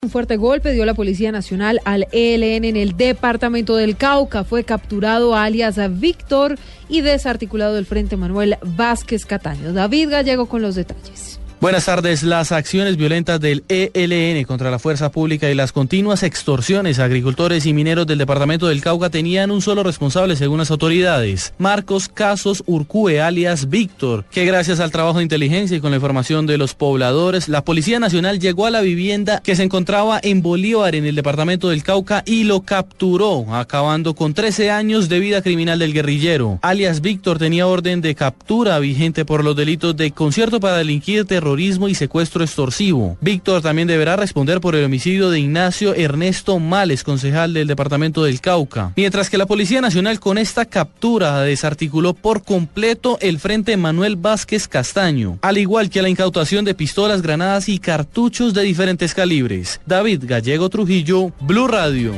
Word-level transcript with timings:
Un 0.00 0.10
fuerte 0.10 0.36
golpe 0.36 0.70
dio 0.70 0.84
la 0.86 0.94
Policía 0.94 1.32
Nacional 1.32 1.80
al 1.84 2.06
ELN 2.12 2.64
en 2.64 2.76
el 2.76 2.96
departamento 2.96 3.74
del 3.74 3.96
Cauca. 3.96 4.44
Fue 4.44 4.62
capturado 4.62 5.34
alias 5.34 5.76
Víctor 5.98 6.54
y 6.88 7.00
desarticulado 7.00 7.76
el 7.78 7.84
Frente 7.84 8.16
Manuel 8.16 8.58
Vázquez 8.62 9.26
Cataño. 9.26 9.72
David 9.72 10.10
Gallego 10.10 10.46
con 10.46 10.62
los 10.62 10.76
detalles. 10.76 11.37
Buenas 11.60 11.86
tardes. 11.86 12.22
Las 12.22 12.52
acciones 12.52 12.96
violentas 12.96 13.40
del 13.40 13.64
ELN 13.68 14.44
contra 14.44 14.70
la 14.70 14.78
fuerza 14.78 15.10
pública 15.10 15.50
y 15.50 15.56
las 15.56 15.72
continuas 15.72 16.22
extorsiones 16.22 17.00
a 17.00 17.04
agricultores 17.04 17.66
y 17.66 17.72
mineros 17.72 18.06
del 18.06 18.18
departamento 18.18 18.68
del 18.68 18.80
Cauca 18.80 19.10
tenían 19.10 19.50
un 19.50 19.60
solo 19.60 19.82
responsable 19.82 20.36
según 20.36 20.58
las 20.58 20.70
autoridades, 20.70 21.54
Marcos 21.58 22.08
Casos 22.08 22.62
Urcue, 22.66 23.20
alias 23.20 23.68
Víctor, 23.68 24.24
que 24.30 24.44
gracias 24.44 24.78
al 24.78 24.92
trabajo 24.92 25.18
de 25.18 25.24
inteligencia 25.24 25.76
y 25.76 25.80
con 25.80 25.90
la 25.90 25.96
información 25.96 26.46
de 26.46 26.58
los 26.58 26.74
pobladores, 26.74 27.48
la 27.48 27.64
Policía 27.64 27.98
Nacional 27.98 28.38
llegó 28.38 28.66
a 28.66 28.70
la 28.70 28.80
vivienda 28.80 29.40
que 29.42 29.56
se 29.56 29.64
encontraba 29.64 30.20
en 30.22 30.42
Bolívar, 30.42 30.94
en 30.94 31.06
el 31.06 31.16
departamento 31.16 31.70
del 31.70 31.82
Cauca, 31.82 32.22
y 32.24 32.44
lo 32.44 32.60
capturó, 32.60 33.52
acabando 33.52 34.14
con 34.14 34.32
13 34.32 34.70
años 34.70 35.08
de 35.08 35.18
vida 35.18 35.42
criminal 35.42 35.80
del 35.80 35.92
guerrillero. 35.92 36.60
Alias 36.62 37.00
Víctor 37.00 37.40
tenía 37.40 37.66
orden 37.66 38.00
de 38.00 38.14
captura 38.14 38.78
vigente 38.78 39.24
por 39.24 39.42
los 39.42 39.56
delitos 39.56 39.96
de 39.96 40.12
concierto 40.12 40.60
para 40.60 40.76
delinquir 40.76 41.24
terrorismo 41.24 41.47
terrorismo 41.48 41.88
y 41.88 41.94
secuestro 41.94 42.44
extorsivo. 42.44 43.16
Víctor 43.22 43.62
también 43.62 43.88
deberá 43.88 44.16
responder 44.16 44.60
por 44.60 44.76
el 44.76 44.84
homicidio 44.84 45.30
de 45.30 45.40
Ignacio 45.40 45.94
Ernesto 45.94 46.58
Males, 46.58 47.02
concejal 47.02 47.54
del 47.54 47.66
departamento 47.66 48.22
del 48.22 48.42
Cauca. 48.42 48.92
Mientras 48.96 49.30
que 49.30 49.38
la 49.38 49.46
Policía 49.46 49.80
Nacional 49.80 50.20
con 50.20 50.36
esta 50.36 50.66
captura 50.66 51.40
desarticuló 51.40 52.12
por 52.12 52.44
completo 52.44 53.16
el 53.22 53.38
Frente 53.38 53.78
Manuel 53.78 54.16
Vázquez 54.16 54.68
Castaño, 54.68 55.38
al 55.40 55.56
igual 55.56 55.88
que 55.88 56.02
la 56.02 56.10
incautación 56.10 56.66
de 56.66 56.74
pistolas, 56.74 57.22
granadas 57.22 57.70
y 57.70 57.78
cartuchos 57.78 58.52
de 58.52 58.62
diferentes 58.64 59.14
calibres. 59.14 59.80
David 59.86 60.24
Gallego 60.26 60.68
Trujillo, 60.68 61.32
Blue 61.40 61.66
Radio. 61.66 62.12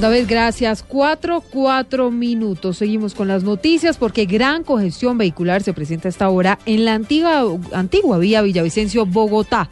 David, 0.00 0.26
gracias. 0.28 0.84
Cuatro, 0.84 1.40
cuatro 1.40 2.12
minutos. 2.12 2.78
Seguimos 2.78 3.14
con 3.14 3.26
las 3.26 3.42
noticias 3.42 3.96
porque 3.96 4.26
gran 4.26 4.62
congestión 4.62 5.18
vehicular 5.18 5.64
se 5.64 5.72
presenta 5.72 6.06
a 6.06 6.10
esta 6.10 6.28
hora 6.28 6.60
en 6.66 6.84
la 6.84 6.94
antigua, 6.94 7.44
antigua 7.72 8.18
vía 8.18 8.40
Villavicencio, 8.42 9.06
Bogotá. 9.06 9.68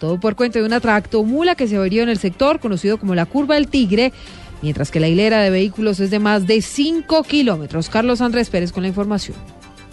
Todo 0.00 0.18
por 0.18 0.34
cuenta 0.34 0.60
de 0.60 0.64
una 0.64 0.80
tractomula 0.80 1.56
que 1.56 1.68
se 1.68 1.76
averió 1.76 2.02
en 2.02 2.08
el 2.08 2.18
sector 2.18 2.58
conocido 2.58 2.98
como 2.98 3.14
la 3.14 3.26
Curva 3.26 3.56
del 3.56 3.68
Tigre, 3.68 4.14
mientras 4.62 4.90
que 4.90 4.98
la 4.98 5.08
hilera 5.08 5.42
de 5.42 5.50
vehículos 5.50 6.00
es 6.00 6.10
de 6.10 6.20
más 6.20 6.46
de 6.46 6.62
cinco 6.62 7.22
kilómetros. 7.22 7.90
Carlos 7.90 8.22
Andrés 8.22 8.48
Pérez 8.48 8.72
con 8.72 8.82
la 8.82 8.88
información. 8.88 9.36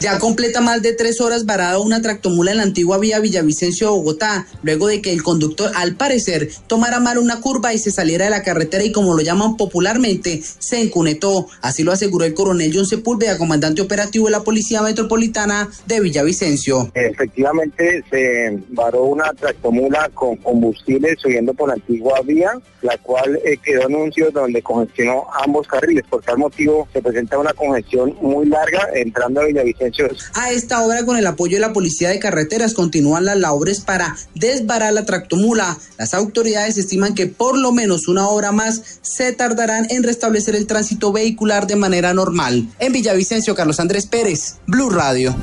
Ya 0.03 0.19
completa 0.19 0.59
más 0.59 0.81
de 0.81 0.91
tres 0.91 1.21
horas 1.21 1.45
varada 1.45 1.79
una 1.79 2.01
tractomula 2.01 2.51
en 2.51 2.57
la 2.57 2.63
antigua 2.63 2.97
vía 2.97 3.21
Villavicencio, 3.21 3.91
Bogotá, 3.91 4.45
luego 4.61 4.87
de 4.87 5.01
que 5.01 5.13
el 5.13 5.23
conductor, 5.23 5.71
al 5.75 5.95
parecer, 5.95 6.49
tomara 6.67 6.99
mal 6.99 7.17
una 7.17 7.39
curva 7.39 7.73
y 7.73 7.77
se 7.77 7.89
saliera 7.89 8.25
de 8.25 8.31
la 8.31 8.43
carretera 8.43 8.83
y, 8.83 8.91
como 8.91 9.15
lo 9.15 9.21
llaman 9.21 9.55
popularmente, 9.55 10.41
se 10.43 10.81
encunetó. 10.81 11.47
Así 11.61 11.83
lo 11.83 11.93
aseguró 11.93 12.25
el 12.25 12.33
coronel 12.33 12.73
John 12.75 12.85
Sepúlveda, 12.85 13.37
comandante 13.37 13.81
operativo 13.81 14.25
de 14.25 14.31
la 14.31 14.43
Policía 14.43 14.81
Metropolitana 14.81 15.69
de 15.85 16.01
Villavicencio. 16.01 16.91
Efectivamente, 16.93 18.03
se 18.11 18.59
varó 18.71 19.05
una 19.05 19.31
tractomula 19.31 20.09
con 20.13 20.35
combustible 20.35 21.15
subiendo 21.17 21.53
por 21.53 21.69
la 21.69 21.75
antigua 21.75 22.19
vía, 22.25 22.51
la 22.81 22.97
cual 22.97 23.39
eh, 23.45 23.55
quedó 23.63 23.87
en 23.87 23.95
un 23.95 24.05
sitio 24.07 24.31
donde 24.31 24.61
congestionó 24.61 25.27
ambos 25.41 25.65
carriles. 25.65 26.03
Por 26.09 26.21
tal 26.23 26.39
motivo, 26.39 26.89
se 26.91 27.01
presenta 27.01 27.37
una 27.37 27.53
congestión 27.53 28.17
muy 28.21 28.47
larga 28.47 28.89
entrando 28.93 29.39
a 29.39 29.45
Villavicencio 29.45 29.92
a 30.33 30.51
esta 30.51 30.81
hora, 30.81 31.05
con 31.05 31.17
el 31.17 31.27
apoyo 31.27 31.57
de 31.57 31.61
la 31.61 31.73
Policía 31.73 32.09
de 32.09 32.19
Carreteras, 32.19 32.73
continúan 32.73 33.25
las 33.25 33.37
labores 33.37 33.81
para 33.81 34.15
desbarar 34.35 34.93
la 34.93 35.05
tractomula. 35.05 35.77
Las 35.97 36.13
autoridades 36.13 36.77
estiman 36.77 37.15
que 37.15 37.27
por 37.27 37.57
lo 37.57 37.71
menos 37.71 38.07
una 38.07 38.27
hora 38.27 38.51
más 38.51 38.81
se 39.01 39.31
tardarán 39.33 39.87
en 39.89 40.03
restablecer 40.03 40.55
el 40.55 40.67
tránsito 40.67 41.11
vehicular 41.11 41.67
de 41.67 41.75
manera 41.75 42.13
normal. 42.13 42.67
En 42.79 42.93
Villavicencio, 42.93 43.55
Carlos 43.55 43.79
Andrés 43.79 44.05
Pérez, 44.05 44.55
Blue 44.67 44.89
Radio. 44.89 45.35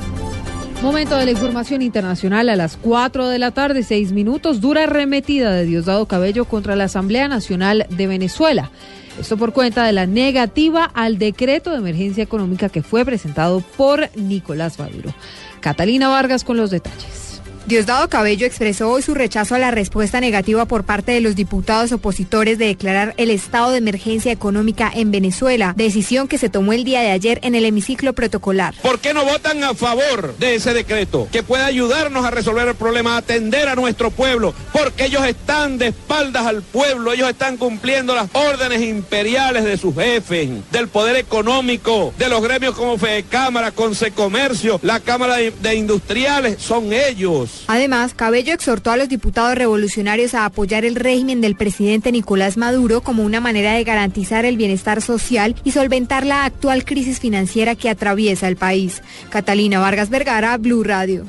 Momento 0.81 1.15
de 1.15 1.25
la 1.25 1.31
información 1.31 1.83
internacional 1.83 2.49
a 2.49 2.55
las 2.55 2.75
4 2.75 3.27
de 3.27 3.37
la 3.37 3.51
tarde, 3.51 3.83
6 3.83 4.13
minutos. 4.13 4.61
Dura 4.61 4.85
arremetida 4.85 5.51
de 5.51 5.65
Diosdado 5.65 6.07
Cabello 6.07 6.45
contra 6.45 6.75
la 6.75 6.85
Asamblea 6.85 7.27
Nacional 7.27 7.85
de 7.89 8.07
Venezuela. 8.07 8.71
Esto 9.19 9.37
por 9.37 9.53
cuenta 9.53 9.85
de 9.85 9.91
la 9.91 10.07
negativa 10.07 10.85
al 10.85 11.19
decreto 11.19 11.69
de 11.69 11.77
emergencia 11.77 12.23
económica 12.23 12.69
que 12.69 12.81
fue 12.81 13.05
presentado 13.05 13.61
por 13.77 14.09
Nicolás 14.15 14.79
Maduro. 14.79 15.13
Catalina 15.59 16.09
Vargas 16.09 16.43
con 16.43 16.57
los 16.57 16.71
detalles. 16.71 17.30
Diosdado 17.67 18.09
Cabello 18.09 18.47
expresó 18.47 18.89
hoy 18.89 19.01
su 19.01 19.13
rechazo 19.13 19.55
a 19.55 19.59
la 19.59 19.71
respuesta 19.71 20.19
negativa 20.19 20.65
por 20.65 20.83
parte 20.83 21.11
de 21.11 21.21
los 21.21 21.35
diputados 21.35 21.91
opositores 21.91 22.57
de 22.57 22.65
declarar 22.65 23.13
el 23.17 23.29
estado 23.29 23.71
de 23.71 23.77
emergencia 23.77 24.31
económica 24.31 24.91
en 24.93 25.11
Venezuela, 25.11 25.73
decisión 25.77 26.27
que 26.27 26.39
se 26.39 26.49
tomó 26.49 26.73
el 26.73 26.83
día 26.83 27.01
de 27.01 27.11
ayer 27.11 27.39
en 27.43 27.53
el 27.55 27.65
hemiciclo 27.65 28.13
protocolar. 28.13 28.73
¿Por 28.81 28.99
qué 28.99 29.13
no 29.13 29.23
votan 29.23 29.63
a 29.63 29.75
favor 29.75 30.35
de 30.37 30.55
ese 30.55 30.73
decreto 30.73 31.27
que 31.31 31.43
puede 31.43 31.63
ayudarnos 31.63 32.25
a 32.25 32.31
resolver 32.31 32.67
el 32.67 32.75
problema, 32.75 33.13
a 33.13 33.17
atender 33.17 33.69
a 33.69 33.75
nuestro 33.75 34.09
pueblo? 34.09 34.53
Porque 34.73 35.05
ellos 35.05 35.23
están 35.25 35.77
de 35.77 35.89
espaldas 35.89 36.47
al 36.47 36.63
pueblo, 36.63 37.13
ellos 37.13 37.29
están 37.29 37.57
cumpliendo 37.57 38.15
las 38.15 38.27
órdenes 38.33 38.81
imperiales 38.81 39.63
de 39.63 39.77
sus 39.77 39.93
jefes, 39.95 40.49
del 40.71 40.87
poder 40.87 41.15
económico, 41.15 42.13
de 42.17 42.27
los 42.27 42.41
gremios 42.41 42.75
como 42.75 42.97
Fede 42.97 43.23
Cámara, 43.23 43.71
Comercio, 44.15 44.79
la 44.81 44.99
Cámara 44.99 45.37
de 45.37 45.75
Industriales, 45.75 46.57
son 46.59 46.91
ellos. 46.91 47.50
Además, 47.67 48.13
Cabello 48.13 48.53
exhortó 48.53 48.91
a 48.91 48.97
los 48.97 49.09
diputados 49.09 49.55
revolucionarios 49.55 50.33
a 50.33 50.45
apoyar 50.45 50.85
el 50.85 50.95
régimen 50.95 51.41
del 51.41 51.55
presidente 51.55 52.11
Nicolás 52.11 52.57
Maduro 52.57 53.01
como 53.01 53.23
una 53.23 53.39
manera 53.39 53.73
de 53.73 53.83
garantizar 53.83 54.45
el 54.45 54.57
bienestar 54.57 55.01
social 55.01 55.55
y 55.63 55.71
solventar 55.71 56.25
la 56.25 56.45
actual 56.45 56.85
crisis 56.85 57.19
financiera 57.19 57.75
que 57.75 57.89
atraviesa 57.89 58.47
el 58.47 58.55
país. 58.55 59.01
Catalina 59.29 59.79
Vargas 59.79 60.09
Vergara, 60.09 60.57
Blue 60.57 60.83
Radio. 60.83 61.25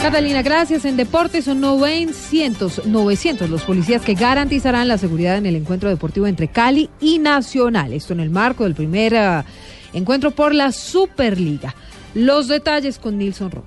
Catalina, 0.00 0.42
gracias. 0.42 0.84
En 0.84 0.96
deportes 0.96 1.46
son 1.46 1.60
900, 1.60 2.86
900 2.86 3.50
los 3.50 3.62
policías 3.62 4.02
que 4.02 4.14
garantizarán 4.14 4.88
la 4.88 4.98
seguridad 4.98 5.36
en 5.36 5.46
el 5.46 5.56
encuentro 5.56 5.88
deportivo 5.88 6.26
entre 6.26 6.48
Cali 6.48 6.90
y 7.00 7.18
Nacional. 7.18 7.92
Esto 7.92 8.12
en 8.12 8.20
el 8.20 8.30
marco 8.30 8.64
del 8.64 8.74
primer 8.74 9.14
uh, 9.14 9.96
encuentro 9.96 10.30
por 10.30 10.54
la 10.54 10.70
Superliga. 10.70 11.74
Los 12.14 12.46
detalles 12.46 12.98
con 12.98 13.18
Nilson 13.18 13.50
Rock. 13.50 13.64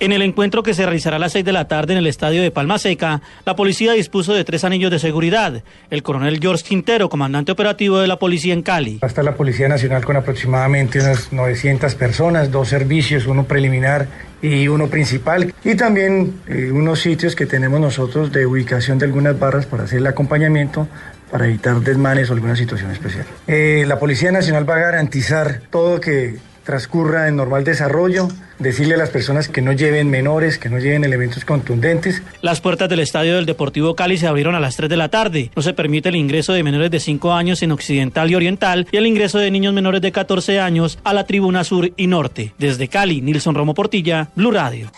En 0.00 0.12
el 0.12 0.22
encuentro 0.22 0.62
que 0.62 0.74
se 0.74 0.84
realizará 0.84 1.16
a 1.16 1.18
las 1.18 1.32
6 1.32 1.44
de 1.44 1.50
la 1.50 1.66
tarde 1.66 1.92
en 1.92 1.98
el 1.98 2.06
estadio 2.06 2.40
de 2.40 2.52
Palma 2.52 2.78
Seca, 2.78 3.20
la 3.44 3.56
policía 3.56 3.94
dispuso 3.94 4.32
de 4.32 4.44
tres 4.44 4.62
anillos 4.62 4.92
de 4.92 5.00
seguridad. 5.00 5.64
El 5.90 6.04
coronel 6.04 6.38
George 6.40 6.62
Quintero, 6.62 7.08
comandante 7.08 7.50
operativo 7.50 7.98
de 7.98 8.06
la 8.06 8.16
policía 8.16 8.54
en 8.54 8.62
Cali. 8.62 8.98
Va 9.02 9.06
a 9.06 9.08
estar 9.08 9.24
la 9.24 9.34
Policía 9.34 9.66
Nacional 9.66 10.04
con 10.04 10.16
aproximadamente 10.16 11.00
unas 11.00 11.32
900 11.32 11.96
personas, 11.96 12.52
dos 12.52 12.68
servicios, 12.68 13.26
uno 13.26 13.44
preliminar 13.44 14.06
y 14.40 14.68
uno 14.68 14.86
principal. 14.86 15.52
Y 15.64 15.74
también 15.74 16.42
eh, 16.46 16.70
unos 16.70 17.00
sitios 17.00 17.34
que 17.34 17.46
tenemos 17.46 17.80
nosotros 17.80 18.30
de 18.30 18.46
ubicación 18.46 19.00
de 19.00 19.06
algunas 19.06 19.36
barras 19.36 19.66
para 19.66 19.82
hacer 19.82 19.98
el 19.98 20.06
acompañamiento 20.06 20.86
para 21.32 21.46
evitar 21.46 21.80
desmanes 21.80 22.30
o 22.30 22.34
alguna 22.34 22.54
situación 22.54 22.92
especial. 22.92 23.26
Eh, 23.48 23.84
la 23.86 23.98
Policía 23.98 24.30
Nacional 24.30 24.68
va 24.68 24.76
a 24.76 24.78
garantizar 24.78 25.60
todo 25.70 26.00
que 26.00 26.36
transcurra 26.68 27.28
en 27.28 27.36
normal 27.36 27.64
desarrollo, 27.64 28.28
decirle 28.58 28.96
a 28.96 28.98
las 28.98 29.08
personas 29.08 29.48
que 29.48 29.62
no 29.62 29.72
lleven 29.72 30.10
menores, 30.10 30.58
que 30.58 30.68
no 30.68 30.78
lleven 30.78 31.02
elementos 31.02 31.46
contundentes. 31.46 32.20
Las 32.42 32.60
puertas 32.60 32.90
del 32.90 33.00
estadio 33.00 33.36
del 33.36 33.46
Deportivo 33.46 33.96
Cali 33.96 34.18
se 34.18 34.26
abrieron 34.26 34.54
a 34.54 34.60
las 34.60 34.76
3 34.76 34.90
de 34.90 34.98
la 34.98 35.08
tarde. 35.08 35.50
No 35.56 35.62
se 35.62 35.72
permite 35.72 36.10
el 36.10 36.16
ingreso 36.16 36.52
de 36.52 36.62
menores 36.62 36.90
de 36.90 37.00
5 37.00 37.32
años 37.32 37.62
en 37.62 37.72
Occidental 37.72 38.30
y 38.30 38.34
Oriental 38.34 38.86
y 38.92 38.98
el 38.98 39.06
ingreso 39.06 39.38
de 39.38 39.50
niños 39.50 39.72
menores 39.72 40.02
de 40.02 40.12
14 40.12 40.60
años 40.60 40.98
a 41.04 41.14
la 41.14 41.24
tribuna 41.24 41.64
sur 41.64 41.90
y 41.96 42.06
norte. 42.06 42.52
Desde 42.58 42.88
Cali, 42.88 43.22
Nilson 43.22 43.54
Romo 43.54 43.72
Portilla, 43.72 44.28
Blue 44.34 44.50
Radio. 44.50 44.92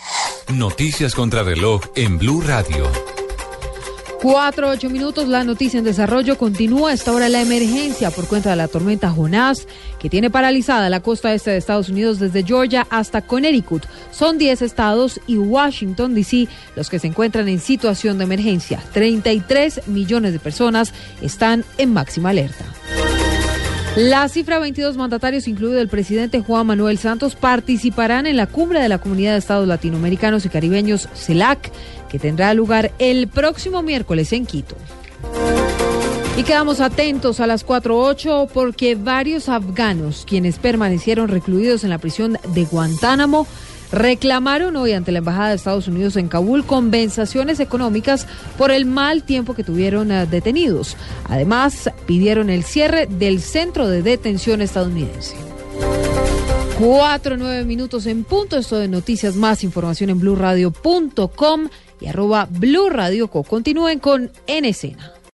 Noticias 0.53 1.15
contra 1.15 1.41
reloj 1.43 1.83
en 1.95 2.17
Blue 2.17 2.41
Radio. 2.45 2.91
Cuatro, 4.21 4.69
ocho 4.69 4.87
minutos, 4.91 5.27
la 5.27 5.43
noticia 5.43 5.79
en 5.79 5.83
desarrollo 5.83 6.37
continúa. 6.37 6.93
Esta 6.93 7.11
hora 7.11 7.27
la 7.27 7.41
emergencia 7.41 8.11
por 8.11 8.27
cuenta 8.27 8.51
de 8.51 8.55
la 8.55 8.67
tormenta 8.67 9.09
Jonás, 9.09 9.67
que 9.99 10.11
tiene 10.11 10.29
paralizada 10.29 10.91
la 10.91 10.99
costa 10.99 11.33
este 11.33 11.49
de 11.49 11.57
Estados 11.57 11.89
Unidos 11.89 12.19
desde 12.19 12.43
Georgia 12.43 12.85
hasta 12.91 13.23
Connecticut. 13.23 13.83
Son 14.11 14.37
10 14.37 14.61
estados 14.61 15.19
y 15.25 15.37
Washington, 15.37 16.13
D.C. 16.13 16.47
los 16.75 16.91
que 16.91 16.99
se 16.99 17.07
encuentran 17.07 17.47
en 17.47 17.59
situación 17.59 18.19
de 18.19 18.25
emergencia. 18.25 18.83
33 18.93 19.87
millones 19.87 20.33
de 20.33 20.39
personas 20.39 20.93
están 21.23 21.65
en 21.79 21.91
máxima 21.91 22.29
alerta. 22.29 22.70
La 23.97 24.29
cifra 24.29 24.57
22 24.57 24.95
mandatarios, 24.95 25.49
incluido 25.49 25.81
el 25.81 25.89
presidente 25.89 26.39
Juan 26.39 26.65
Manuel 26.65 26.97
Santos, 26.97 27.35
participarán 27.35 28.25
en 28.25 28.37
la 28.37 28.47
cumbre 28.47 28.79
de 28.79 28.87
la 28.87 28.99
Comunidad 28.99 29.33
de 29.33 29.39
Estados 29.39 29.67
Latinoamericanos 29.67 30.45
y 30.45 30.49
Caribeños, 30.49 31.09
CELAC, 31.13 31.69
que 32.07 32.17
tendrá 32.17 32.53
lugar 32.53 32.93
el 32.99 33.27
próximo 33.27 33.81
miércoles 33.81 34.31
en 34.31 34.45
Quito. 34.45 34.77
Y 36.37 36.43
quedamos 36.43 36.79
atentos 36.79 37.41
a 37.41 37.47
las 37.47 37.65
4.8 37.67 38.47
porque 38.53 38.95
varios 38.95 39.49
afganos, 39.49 40.25
quienes 40.25 40.57
permanecieron 40.57 41.27
recluidos 41.27 41.83
en 41.83 41.89
la 41.89 41.97
prisión 41.97 42.37
de 42.53 42.63
Guantánamo, 42.63 43.45
reclamaron 43.91 44.75
hoy 44.75 44.93
ante 44.93 45.11
la 45.11 45.19
Embajada 45.19 45.49
de 45.49 45.55
Estados 45.55 45.87
Unidos 45.87 46.15
en 46.15 46.27
Kabul 46.27 46.65
compensaciones 46.65 47.59
económicas 47.59 48.27
por 48.57 48.71
el 48.71 48.85
mal 48.85 49.23
tiempo 49.23 49.53
que 49.53 49.63
tuvieron 49.63 50.11
eh, 50.11 50.25
detenidos. 50.25 50.95
Además, 51.25 51.89
pidieron 52.05 52.49
el 52.49 52.63
cierre 52.63 53.07
del 53.07 53.41
centro 53.41 53.87
de 53.87 54.01
detención 54.01 54.61
estadounidense. 54.61 55.35
Cuatro, 56.79 57.37
nueve 57.37 57.63
minutos 57.63 58.07
en 58.07 58.23
punto. 58.23 58.57
Esto 58.57 58.77
de 58.77 58.87
noticias 58.87 59.35
más 59.35 59.63
información 59.63 60.09
en 60.09 60.19
blurradio.com 60.19 61.69
y 61.99 62.07
arroba 62.07 62.47
blurradioco. 62.49 63.43
Continúen 63.43 63.99
con 63.99 64.31
En 64.47 64.65
Escena. 64.65 65.20